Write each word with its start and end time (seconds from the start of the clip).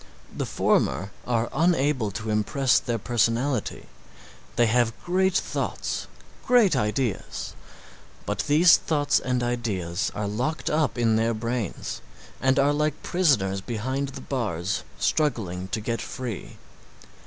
The 0.35 0.47
former 0.47 1.11
are 1.27 1.47
unable 1.53 2.09
to 2.09 2.31
impress 2.31 2.79
their 2.79 2.97
personality; 2.97 3.85
they 4.55 4.65
have 4.65 4.99
great 5.03 5.35
thoughts, 5.35 6.07
great 6.43 6.75
ideas, 6.75 7.53
but 8.25 8.39
these 8.47 8.77
thoughts 8.77 9.19
and 9.19 9.43
ideas 9.43 10.11
are 10.15 10.27
locked 10.27 10.71
up 10.71 10.97
in 10.97 11.17
their 11.17 11.35
brains 11.35 12.01
and 12.41 12.57
are 12.57 12.73
like 12.73 13.03
prisoners 13.03 13.61
behind 13.61 14.09
the 14.17 14.21
bars 14.21 14.81
struggling 14.97 15.67
to 15.67 15.79
get 15.79 16.01
free. 16.01 16.57